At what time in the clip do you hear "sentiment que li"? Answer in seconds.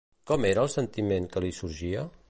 0.77-1.53